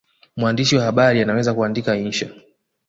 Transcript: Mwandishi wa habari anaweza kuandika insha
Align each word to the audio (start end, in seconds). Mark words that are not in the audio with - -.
Mwandishi 0.37 0.75
wa 0.75 0.83
habari 0.83 1.21
anaweza 1.21 1.53
kuandika 1.53 1.95
insha 1.95 2.29